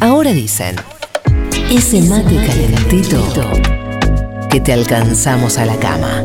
[0.00, 0.76] Ahora dicen,
[1.70, 3.24] ese mate calentito
[4.50, 6.22] que te alcanzamos a la cama.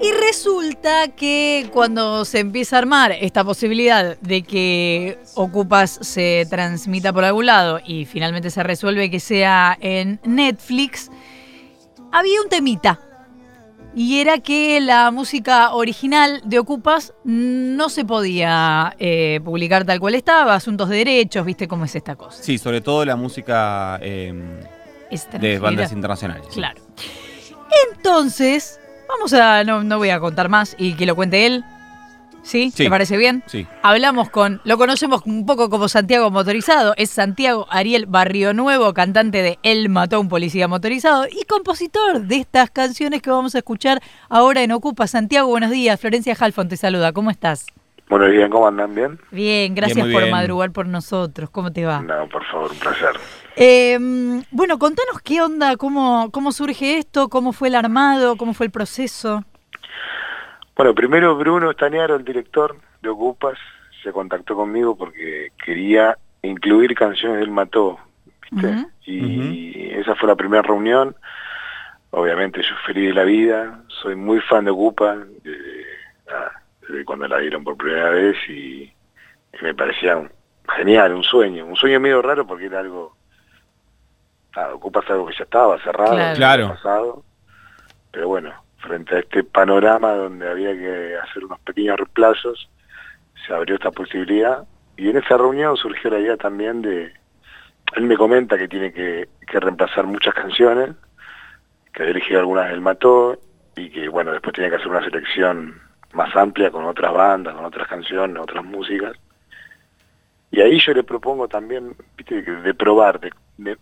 [0.00, 7.12] Y resulta que cuando se empieza a armar esta posibilidad de que Ocupas se transmita
[7.12, 11.10] por algún lado y finalmente se resuelve que sea en Netflix,
[12.10, 13.00] había un temita.
[13.96, 20.16] Y era que la música original de Ocupas no se podía eh, publicar tal cual
[20.16, 22.42] estaba, asuntos de derechos, viste cómo es esta cosa.
[22.42, 24.32] Sí, sobre todo la música eh,
[25.40, 26.48] de bandas internacionales.
[26.52, 26.80] Claro.
[27.92, 29.62] Entonces, vamos a.
[29.64, 31.64] No, no voy a contar más y que lo cuente él.
[32.44, 32.70] ¿Sí?
[32.70, 32.84] Sí.
[32.84, 33.42] ¿Te parece bien?
[33.46, 33.66] Sí.
[33.82, 34.60] Hablamos con.
[34.64, 36.94] Lo conocemos un poco como Santiago Motorizado.
[36.96, 42.20] Es Santiago Ariel Barrio Nuevo, cantante de Él mató a un policía motorizado y compositor
[42.20, 45.06] de estas canciones que vamos a escuchar ahora en Ocupa.
[45.06, 45.98] Santiago, buenos días.
[45.98, 47.12] Florencia Halfon te saluda.
[47.12, 47.66] ¿Cómo estás?
[48.10, 48.94] Buenos días, ¿cómo andan?
[48.94, 49.18] ¿Bien?
[49.30, 50.30] Bien, gracias por bien.
[50.30, 51.48] madrugar por nosotros.
[51.48, 52.02] ¿Cómo te va?
[52.02, 53.12] No, por favor, un placer.
[53.56, 53.98] Eh,
[54.50, 58.72] bueno, contanos qué onda, cómo, cómo surge esto, cómo fue el armado, cómo fue el
[58.72, 59.44] proceso.
[60.76, 63.58] Bueno, primero Bruno Estañaro, el director de Ocupas,
[64.02, 67.98] se contactó conmigo porque quería incluir canciones del Mató,
[68.50, 68.86] ¿viste?
[69.06, 71.14] Y esa fue la primera reunión.
[72.10, 75.84] Obviamente yo feliz de la vida, soy muy fan de Ocupa, desde,
[76.26, 76.52] nada,
[76.88, 80.30] desde cuando la dieron por primera vez y, y me parecía un-
[80.76, 83.16] genial, un sueño, un sueño medio raro porque era algo,
[84.56, 86.68] nada, Ocupa es algo que ya estaba cerrado, Claro.
[86.68, 87.24] pasado,
[88.12, 92.68] pero bueno, frente a este panorama donde había que hacer unos pequeños reemplazos,
[93.46, 94.64] se abrió esta posibilidad
[94.96, 97.12] y en esa reunión surgió la idea también de,
[97.96, 100.90] él me comenta que tiene que, que reemplazar muchas canciones,
[101.92, 103.38] que ha dirigido algunas del Mató
[103.76, 105.80] y que bueno, después tiene que hacer una selección
[106.12, 109.16] más amplia con otras bandas, con otras canciones, otras músicas.
[110.50, 113.76] Y ahí yo le propongo también, viste, de probar, de, de,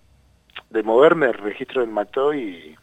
[0.70, 2.74] de moverme el registro del Mató y,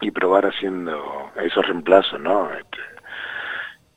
[0.00, 2.50] y probar haciendo esos reemplazos, ¿no?
[2.52, 2.78] Este,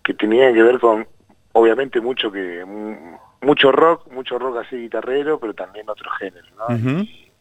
[0.04, 1.08] que tenían que ver con,
[1.54, 6.68] obviamente, mucho que mu- mucho rock, mucho rock así guitarrero, pero también otro género, ¿no?
[7.02, 7.32] Y,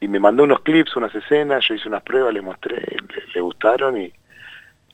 [0.00, 3.40] y me mandó unos clips, unas escenas, yo hice unas pruebas, le mostré, le, le
[3.40, 4.12] gustaron y,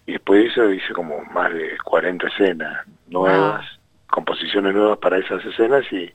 [0.07, 3.65] y después de eso hice como más de 40 escenas nuevas,
[4.09, 6.13] composiciones nuevas para esas escenas y,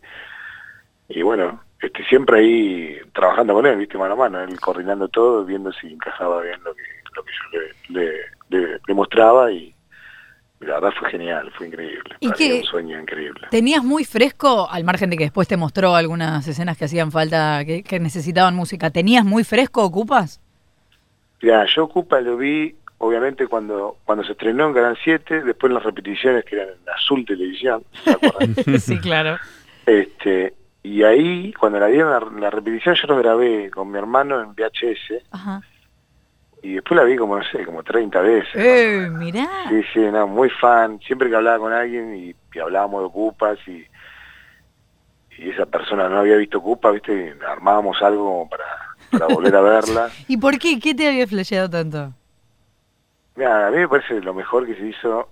[1.09, 5.43] y bueno, este siempre ahí trabajando con él, viste, mano a mano, él coordinando todo,
[5.45, 6.81] viendo si encajaba bien lo que,
[7.15, 8.17] lo que yo le, le,
[8.49, 9.73] le- le mostraba y,
[10.61, 13.47] la verdad fue genial, fue increíble, ¿Y qué- un sueño increíble.
[13.51, 17.63] ¿Tenías muy fresco, al margen de que después te mostró algunas escenas que hacían falta,
[17.65, 20.39] que, que necesitaban música, ¿tenías muy fresco Ocupas?
[21.41, 25.75] Ya, yo Ocupa lo vi, obviamente, cuando cuando se estrenó en Canal 7, después en
[25.75, 27.83] las repeticiones que eran en Azul Televisión,
[28.63, 29.37] ¿se sí, claro.
[29.85, 34.41] este, y ahí, cuando la dieron la, la repetición, yo lo grabé con mi hermano
[34.41, 35.61] en VHS, Ajá.
[36.61, 38.49] y después la vi como, no sé, como 30 veces.
[38.55, 39.47] Eh, mirá.
[39.69, 43.57] Sí, sí, no, muy fan, siempre que hablaba con alguien y, y hablábamos de Ocupas
[43.67, 43.85] y,
[45.37, 48.65] y esa persona no había visto Ocupa, viste, armábamos algo como para,
[49.11, 50.09] para volver a verla.
[50.27, 50.79] ¿Y por qué?
[50.79, 52.13] ¿Qué te había flasheado tanto?
[53.35, 55.27] Mira, a mí me parece lo mejor que se hizo,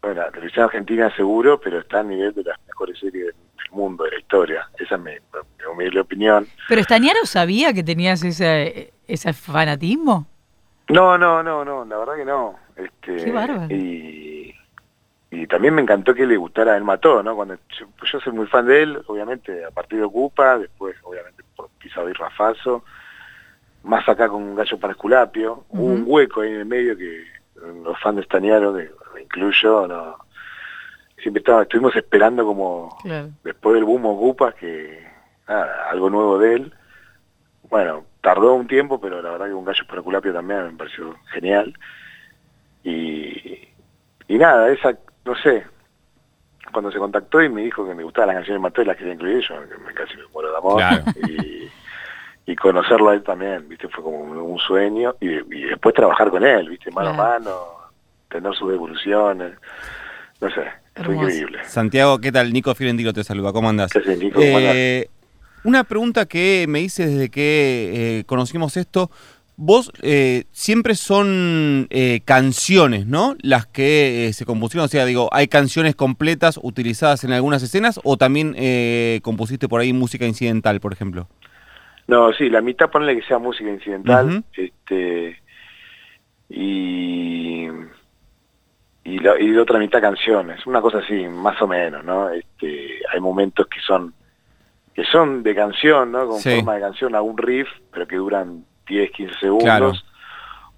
[0.00, 3.34] bueno, la televisión argentina seguro, pero está a nivel de las mejores series del
[3.74, 4.68] mundo, de la historia.
[4.78, 6.46] Esa es mi, mi humilde opinión.
[6.68, 10.26] ¿Pero Estañaro sabía que tenías ese, ese fanatismo?
[10.88, 12.56] No, no, no, no, la verdad que no.
[12.76, 13.74] Este, Qué bárbaro.
[13.74, 14.54] Y,
[15.30, 17.34] y también me encantó que le gustara El Mató, ¿no?
[17.34, 20.96] Cuando yo, pues yo soy muy fan de él, obviamente, a partir de Ocupa, después,
[21.02, 22.84] obviamente, por Pisado y Rafazo,
[23.82, 25.64] más acá con Gallo para Esculapio.
[25.70, 27.24] Hubo un hueco ahí en el medio que
[27.82, 30.23] los fans de Estañaro, que me incluyo, no
[31.24, 33.30] siempre estaba, estuvimos esperando como Claro.
[33.42, 35.02] después del boom Ocupas que
[35.48, 36.74] nada, algo nuevo de él.
[37.70, 41.14] Bueno, tardó un tiempo, pero la verdad que un gallo para Culapio también me pareció
[41.32, 41.74] genial.
[42.82, 43.68] Y,
[44.28, 45.64] y nada, esa, no sé,
[46.72, 48.96] cuando se contactó y me dijo que me gustaban las canciones de Mateo y las
[48.96, 50.76] quería incluir, yo que me casi me muero de amor.
[50.76, 51.04] Claro.
[51.28, 51.70] Y,
[52.46, 55.14] y conocerlo a él también, viste, fue como un, un sueño.
[55.20, 57.22] Y, y después trabajar con él, viste, mano Claro.
[57.22, 57.54] a mano,
[58.28, 59.54] tener sus evoluciones.
[60.40, 60.64] No sé,
[60.94, 61.28] Hermoso.
[61.28, 61.58] increíble.
[61.66, 62.52] Santiago, ¿qué tal?
[62.52, 63.92] Nico Fiorentino te saluda, ¿cómo andás?
[63.92, 64.40] ¿Qué haces, Nico?
[64.40, 64.74] ¿Cómo andás?
[64.76, 65.08] Eh,
[65.64, 69.10] una pregunta que me hice desde que eh, conocimos esto.
[69.56, 73.36] Vos eh, siempre son eh, canciones, ¿no?
[73.40, 74.84] Las que eh, se compusieron.
[74.86, 79.80] O sea, digo, ¿hay canciones completas utilizadas en algunas escenas o también eh, compusiste por
[79.80, 81.28] ahí música incidental, por ejemplo?
[82.08, 85.40] No, sí, la mitad ponle que sea música incidental, este
[86.50, 87.66] y
[89.04, 92.30] y la, y otra mitad canciones, una cosa así, más o menos, ¿no?
[92.30, 94.14] Este, hay momentos que son
[94.94, 96.28] que son de canción, ¿no?
[96.28, 96.54] Con Sí.
[96.56, 99.64] forma de canción, algún riff, pero que duran 10, 15 segundos.
[99.64, 99.92] Claro.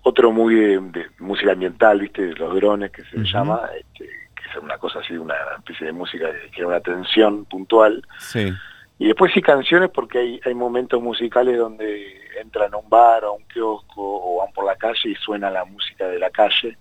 [0.02, 2.32] Otro muy de, de música ambiental, ¿viste?
[2.34, 6.30] Los drones, que se llama, este, que es una cosa así, una especie de música
[6.32, 8.02] que crea una tensión puntual.
[8.18, 8.50] Sí.
[8.98, 13.28] Y después sí canciones porque hay, hay momentos musicales donde entran a un bar o
[13.28, 16.78] a un kiosco o van por la calle y suena la música de la calle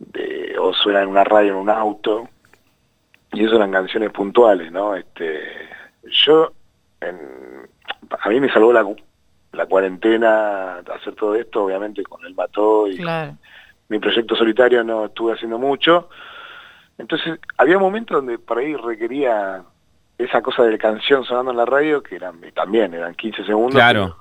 [0.00, 2.28] de- o suena en una radio en un auto
[3.32, 4.96] y eso eran canciones puntuales, ¿no?
[4.96, 5.40] Este,
[6.24, 6.52] yo,
[7.00, 7.68] en-
[8.20, 8.84] a mí me salvó la,
[9.52, 13.36] la cuarentena hacer todo esto, obviamente con el mató y Claro.
[13.88, 16.08] mi proyecto solitario no estuve haciendo mucho.
[16.98, 19.62] Entonces, había momentos donde por ahí requería
[20.18, 23.74] esa cosa de canción sonando en la radio, que eran también eran 15 segundos.
[23.74, 24.16] Claro.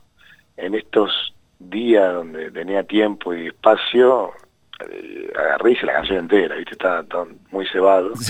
[0.55, 4.31] En estos días donde tenía tiempo y espacio,
[4.91, 6.71] eh, agarré y hice la canción entera, ¿viste?
[6.73, 8.13] Estaba tan- muy cebado.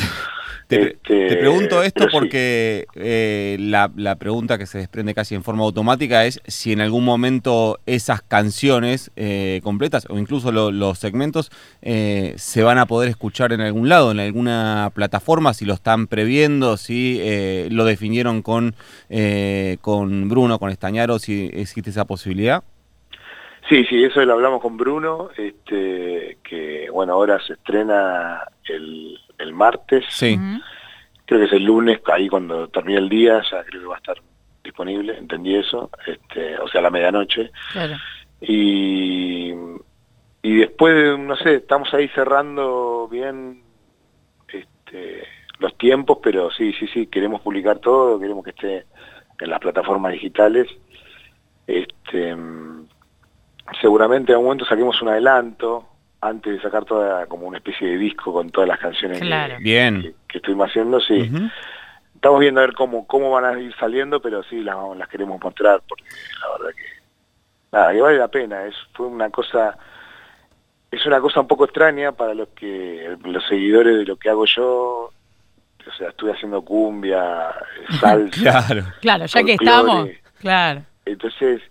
[0.68, 2.10] Te, Este, te pregunto esto sí.
[2.12, 6.80] porque eh, la, la pregunta que se desprende casi en forma automática es si en
[6.82, 11.50] algún momento esas canciones eh, completas o incluso lo- los segmentos
[11.82, 16.06] eh, se van a poder escuchar en algún lado, en alguna plataforma, si lo están
[16.06, 18.76] previendo, si eh, lo definieron con,
[19.10, 22.64] eh, con Bruno, con Estañaro, si existe esa posibilidad.
[23.70, 29.54] Sí, sí, eso lo hablamos con Bruno, este, que bueno, ahora se estrena el, el
[29.54, 30.06] martes.
[30.10, 30.40] Sí.
[31.26, 34.00] Creo que es el lunes, ahí cuando termine el día, ya creo que va a
[34.00, 34.18] estar
[34.64, 37.52] disponible, entendí eso, este, o sea, a la medianoche.
[37.72, 37.96] Claro.
[38.42, 39.54] Y,
[40.42, 43.62] y después, de, no sé, estamos ahí cerrando bien
[44.52, 45.28] este,
[45.60, 48.86] los tiempos, pero sí, sí, sí, queremos publicar todo, queremos que esté
[49.40, 50.68] en las plataformas digitales.
[51.68, 52.36] Este,
[53.82, 55.86] seguramente en algún momento saquemos un adelanto
[56.22, 59.58] antes de sacar toda como una especie de disco con todas las canciones que-.
[59.60, 60.02] Bien.
[60.02, 61.32] que, que estuvimos haciendo, sí.
[62.16, 65.42] Estamos viendo a ver cómo, cómo van a ir saliendo, pero sí las, las queremos
[65.42, 66.04] mostrar, porque
[66.42, 67.02] la verdad que,
[67.72, 68.66] nada, que vale la pena.
[68.66, 69.78] Es, fue una cosa,
[70.92, 74.46] es una cosa un poco extraña para los que, los seguidores de lo que hago
[74.46, 75.12] yo.
[75.88, 77.56] O sea, estuve haciendo cumbia,
[78.02, 78.42] salsa.
[78.42, 78.84] Claro.
[79.00, 80.10] Claro, ya que estamos.
[80.42, 80.84] Claro.
[81.06, 81.62] Entonces,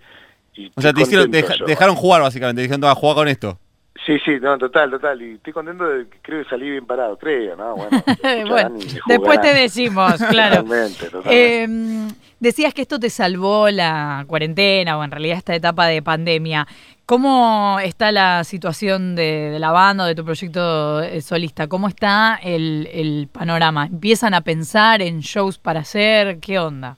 [0.65, 3.29] y O sea, te, hicieron, te deja- te dejaron jugar básicamente, dijeron, "Toma, juega con
[3.29, 3.59] esto.
[4.07, 5.21] Sí, sí, no, total, total.
[5.21, 7.75] Y estoy contento de que creo que salí bien parado, creo, ¿no?
[7.77, 7.89] Bueno,
[9.07, 10.63] después te decimos, claro.
[10.63, 11.65] Totalmente, totalmente.
[11.65, 12.09] Eh,
[12.41, 16.67] decías que esto te salvó la cuarentena o en realidad esta etapa de pandemia.
[17.07, 21.67] ¿Cómo está la situación de, de la banda o de tu proyecto eh, solista?
[21.67, 23.87] ¿Cómo está el, el panorama?
[23.87, 26.39] ¿Empiezan a pensar en shows para hacer?
[26.39, 26.97] ¿Qué onda?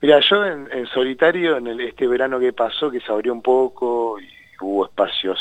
[0.00, 3.42] Mira, yo en, en solitario, en el, este verano que pasó, que se abrió un
[3.42, 4.28] poco y
[4.60, 5.38] hubo espacios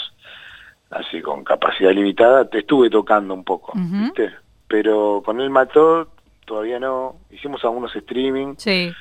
[0.90, 3.74] así con capacidad limitada, te estuve tocando un poco.
[3.76, 4.34] ¿viste?
[4.68, 6.08] Pero con el Mató
[6.46, 8.92] todavía no, hicimos algunos streaming, Sí,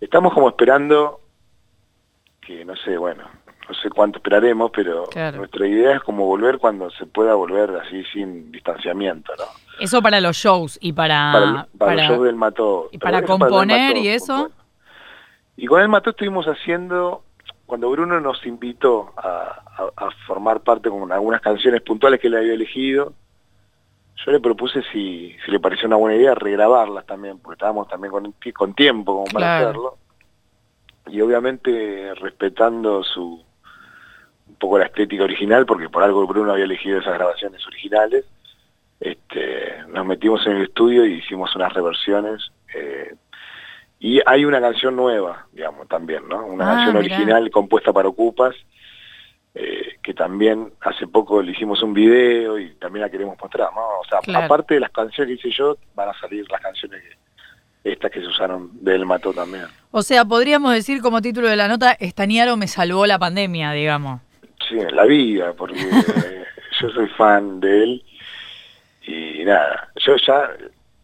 [0.00, 1.20] estamos como esperando
[2.40, 3.24] que no sé, bueno,
[3.68, 5.38] no sé cuánto esperaremos, pero Claro.
[5.38, 9.44] nuestra idea es como volver cuando se pueda volver así sin distanciamiento, ¿no?
[9.78, 11.30] eso para los shows y para...
[11.32, 12.88] para, el- para, para- el show del Mató.
[12.92, 14.50] y para componer Mató, y eso.
[15.62, 17.22] Y con el Mató estuvimos haciendo,
[17.66, 22.36] cuando Bruno nos invitó a, a- a formar parte con algunas canciones puntuales que él
[22.36, 23.12] había elegido,
[24.24, 28.10] yo le propuse si, si le parecía una buena idea regrabarlas también, porque estábamos también
[28.10, 29.68] con, con tiempo como para Claro.
[29.68, 29.98] hacerlo.
[31.08, 33.44] Y obviamente respetando su
[34.48, 38.24] un poco la estética original, porque por algo Bruno había elegido esas grabaciones originales,
[38.98, 42.50] este, nos metimos en el estudio y hicimos unas reversiones.
[44.00, 46.44] Y hay una canción nueva, digamos, también, ¿no?
[46.46, 47.14] Una Ah, canción mirá.
[47.16, 48.56] original compuesta para Ocupas,
[49.54, 53.80] eh, que también hace poco le hicimos un video y también la queremos mostrar, ¿no?
[54.00, 54.46] O sea, Claro.
[54.46, 58.20] aparte de las canciones que hice yo, van a salir las canciones que, estas que
[58.20, 59.66] se usaron del Mató también.
[59.90, 64.20] O sea, podríamos decir como título de la nota, Estañaro me salvó la pandemia, digamos.
[64.68, 66.44] Sí, la vida, porque eh,
[66.80, 68.04] yo soy fan de él
[69.06, 70.50] y nada, yo ya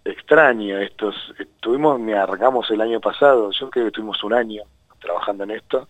[0.06, 4.62] extraño estos, estuvimos, me arrancamos el año pasado, yo creo que estuvimos un año
[5.00, 5.88] trabajando en esto,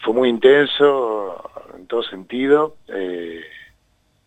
[0.00, 3.40] fue muy intenso en todo sentido eh,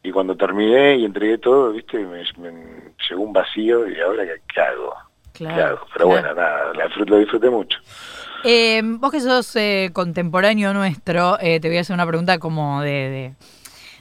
[0.03, 4.41] y cuando terminé y entregué todo, viste, me, me llegó un vacío y ahora qué,
[4.53, 4.93] qué hago,
[5.33, 6.07] qué hago, pero claro.
[6.07, 7.79] bueno, nada, la disfruté- lo disfruté mucho.
[8.43, 12.81] Eh, vos que sos eh, contemporáneo nuestro, eh, te voy a hacer una pregunta como
[12.81, 13.33] de, de,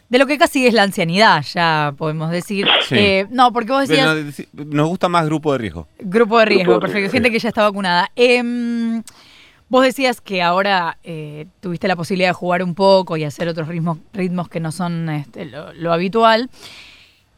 [0.09, 2.67] de lo que casi es la ancianidad, ya podemos decir.
[2.89, 2.95] Sí.
[2.97, 4.17] Eh, no, porque vos decías
[4.53, 5.89] Nos gusta más grupo de riesgo.
[5.99, 8.11] grupo de riesgo, Grupo de perfecto, riesgo, gente que ya está vacunada.
[8.15, 9.03] Em,
[9.69, 13.67] vos decías que ahora eh, tuviste la posibilidad de jugar un poco y hacer otros
[13.69, 16.51] ritmos, ritmos que no son este, lo, lo habitual.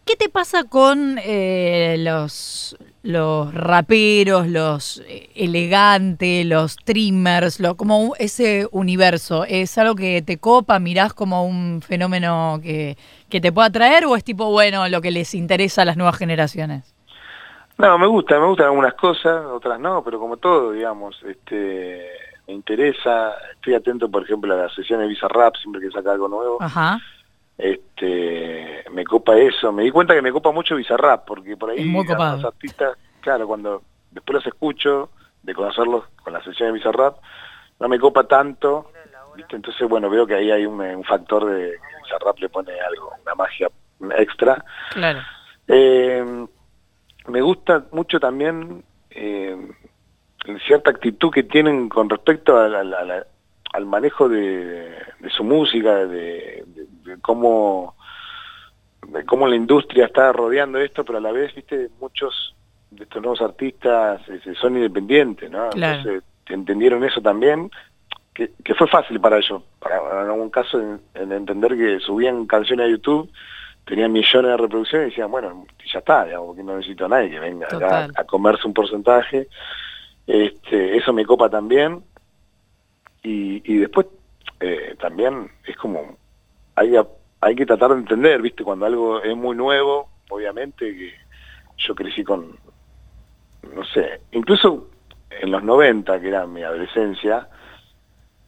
[0.04, 8.14] qué te pasa con eh, los, los raperos, los eh, elegantes, los trimmers, lo, como
[8.18, 9.44] ese universo?
[9.44, 12.96] ¿Es algo que te copa, mirás como un fenómeno que,
[13.28, 16.16] que te pueda atraer o es tipo, bueno, lo que les interesa a las nuevas
[16.16, 16.94] generaciones?
[17.78, 22.08] No, me gusta, me gustan algunas cosas, otras no, pero como todo, digamos, este
[22.48, 26.12] me interesa, estoy atento, por ejemplo, a las sesiones de Visa Rap, siempre que saca
[26.12, 26.56] algo nuevo.
[26.60, 26.98] Ajá.
[27.58, 31.78] Este, me copa eso, me di cuenta que me copa mucho Bizarrap, porque por ahí
[32.36, 35.10] los artistas, claro, cuando después los escucho,
[35.42, 37.16] de conocerlos con la sesión de Bizarrap,
[37.80, 38.90] no me copa tanto,
[39.36, 39.56] ¿viste?
[39.56, 43.12] entonces bueno, veo que ahí hay un, un factor de que Bizarrap le pone algo,
[43.22, 43.70] una magia
[44.18, 44.64] extra.
[44.92, 45.20] Claro.
[45.66, 46.46] Eh,
[47.26, 49.56] me gusta mucho también eh,
[50.66, 53.26] cierta actitud que tienen con respecto a la- la- la-
[53.74, 54.88] al manejo de,
[55.20, 57.94] de su música, de, de- de cómo
[59.06, 62.54] de cómo la industria está rodeando esto, pero a la vez, viste, muchos
[62.90, 65.70] de estos nuevos artistas este, son independientes, ¿no?
[65.70, 65.98] Claro.
[66.00, 67.70] Entonces entendieron eso también,
[68.34, 72.46] que, que fue fácil para ellos, para en algún caso en, en entender que subían
[72.46, 73.30] canciones a YouTube,
[73.84, 77.30] tenían millones de reproducciones y decían, bueno, ya está, digamos, que no necesito a nadie
[77.30, 79.48] que venga acá a comerse un porcentaje.
[80.26, 82.02] Este, eso me copa también.
[83.22, 84.06] Y, y después
[84.60, 86.16] eh, también es como,
[86.74, 87.06] hay, a-
[87.40, 88.64] hay que tratar de entender, ¿viste?
[88.64, 91.12] Cuando algo es muy nuevo, obviamente que
[91.78, 92.56] yo crecí con,
[93.74, 94.88] no sé, incluso
[95.30, 97.48] en los 90, que era mi adolescencia,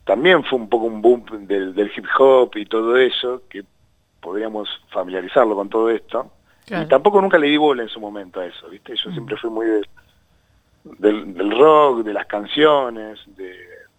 [0.04, 3.62] también fue un poco un boom del, del hip hop y todo eso, que
[4.20, 6.32] podríamos familiarizarlo con todo esto.
[6.66, 6.84] Claro.
[6.84, 8.94] Y tampoco nunca le di bola en su momento a eso, ¿viste?
[8.96, 9.12] Yo Mm.
[9.12, 9.88] siempre fui muy de-
[10.98, 13.54] del, del rock, de las canciones, de,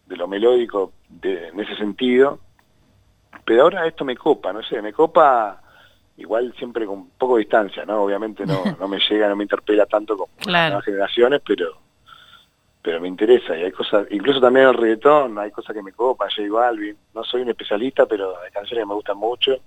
[0.08, 2.40] de lo melódico de- en ese sentido.
[3.46, 5.62] Pero ahora esto me copa, no sé, me copa
[6.18, 8.04] igual siempre con poco distancia, ¿no?
[8.04, 11.80] Obviamente no, no me llega, no me interpela tanto como las nuevas generaciones, pero
[12.84, 16.30] pero me interesa y hay cosas, incluso también el reggaetón, hay cosas que me copan,
[16.36, 19.60] J Balvin, no soy un especialista, pero hay canciones que me gustan mucho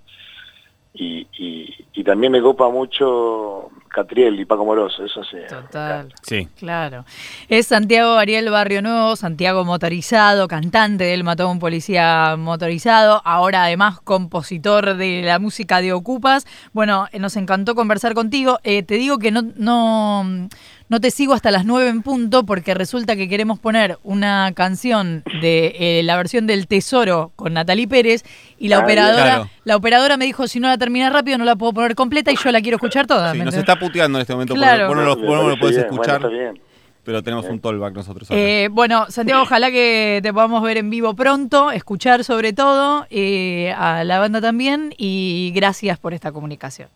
[0.95, 5.37] y, y, y también me copa mucho Catriel y Paco Moroso, eso sí.
[5.47, 6.13] Total.
[6.21, 6.49] Sí.
[6.57, 7.05] Claro.
[7.47, 13.21] Es Santiago Ariel Barrio Nuevo, Santiago motorizado, cantante de Él mató a un policía motorizado,
[13.23, 16.45] ahora además compositor de la música de Ocupas.
[16.73, 18.59] Bueno, eh, nos encantó conversar contigo.
[18.63, 20.49] Eh, te digo que no, no,
[20.87, 25.23] no te sigo hasta las 9 en punto porque resulta que queremos poner una canción
[25.41, 28.23] de eh, la versión del Tesoro con Natalie Pérez
[28.59, 29.49] y la Ah, operadora, Claro.
[29.63, 32.35] la operadora me dijo si no la termina rápido no la puedo poner completa y
[32.35, 33.31] yo la quiero escuchar toda.
[33.31, 34.53] Sí, ¿me nos está puteando en este momento.
[34.53, 34.87] Claro.
[34.87, 36.61] Vos no lo, Me vos no lo podés bien, escuchar, Bueno, está bien.
[37.03, 38.27] pero tenemos un tollback nosotros.
[38.31, 43.73] Eh, bueno, Santiago, ojalá que te podamos ver en vivo pronto, escuchar sobre todo, eh,
[43.77, 46.89] a la banda también y gracias por esta comunicación.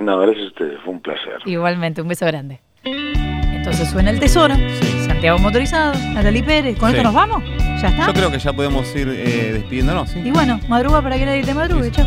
[0.00, 1.38] No, gracias a ustedes, fue un placer.
[1.46, 2.60] Igualmente, un beso grande.
[3.70, 4.54] Entonces suena el tesoro,
[5.06, 6.96] Santiago Motorizado, Natalie Pérez, ¿con Sí.
[6.96, 7.42] esto nos vamos?
[7.82, 8.06] ¿Ya está?
[8.06, 10.20] Yo creo que ya podemos ir eh, despidiéndonos, ¿sí?
[10.24, 12.06] Y bueno, madruga para que nadie te madrugue, chao.